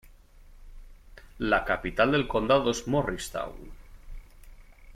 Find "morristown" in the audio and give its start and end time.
2.87-3.71